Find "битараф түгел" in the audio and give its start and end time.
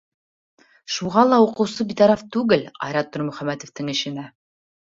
1.91-2.65